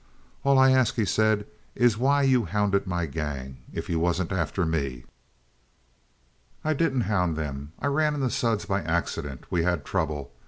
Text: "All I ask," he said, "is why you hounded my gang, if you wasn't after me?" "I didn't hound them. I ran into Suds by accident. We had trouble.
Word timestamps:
"All 0.43 0.57
I 0.57 0.71
ask," 0.71 0.95
he 0.95 1.05
said, 1.05 1.45
"is 1.75 1.95
why 1.95 2.23
you 2.23 2.45
hounded 2.45 2.87
my 2.87 3.05
gang, 3.05 3.57
if 3.71 3.87
you 3.87 3.99
wasn't 3.99 4.31
after 4.31 4.65
me?" 4.65 5.05
"I 6.63 6.73
didn't 6.73 7.01
hound 7.01 7.35
them. 7.35 7.73
I 7.79 7.85
ran 7.85 8.15
into 8.15 8.31
Suds 8.31 8.65
by 8.65 8.81
accident. 8.81 9.45
We 9.51 9.61
had 9.61 9.85
trouble. 9.85 10.31